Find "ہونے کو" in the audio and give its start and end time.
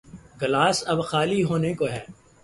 1.43-1.85